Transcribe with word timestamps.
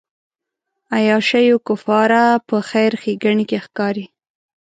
عیاشیو 0.95 1.57
کفاره 1.67 2.23
په 2.47 2.57
خیر 2.69 2.91
ښېګڼې 3.01 3.45
کې 3.49 3.57
ښکاري. 3.65 4.05